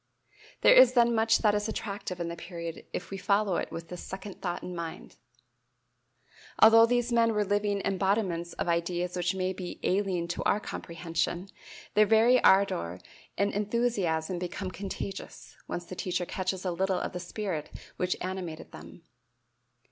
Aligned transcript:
There 0.61 0.73
is 0.73 0.93
then 0.93 1.13
much 1.13 1.37
that 1.43 1.53
is 1.53 1.69
attractive 1.69 2.19
in 2.19 2.27
the 2.27 2.35
period 2.35 2.87
if 2.91 3.11
we 3.11 3.17
follow 3.19 3.57
it 3.57 3.71
with 3.71 3.89
this 3.89 4.01
second 4.01 4.41
thought 4.41 4.63
in 4.63 4.75
mind. 4.75 5.17
Although 6.57 6.87
these 6.87 7.11
men 7.13 7.35
were 7.35 7.45
living 7.45 7.83
embodiments 7.85 8.53
of 8.53 8.67
ideas 8.67 9.15
which 9.15 9.35
may 9.35 9.53
be 9.53 9.79
"alien 9.83 10.27
to 10.29 10.41
our 10.41 10.59
comprehension," 10.59 11.49
their 11.93 12.07
very 12.07 12.43
ardor 12.43 12.97
and 13.37 13.53
enthusiasm 13.53 14.39
become 14.39 14.71
contagious, 14.71 15.55
once 15.67 15.85
the 15.85 15.95
teacher 15.95 16.25
catches 16.25 16.65
a 16.65 16.71
little 16.71 16.97
of 16.99 17.11
the 17.13 17.19
spirit 17.19 17.69
which 17.97 18.17
animated 18.21 18.71
them. 18.71 19.03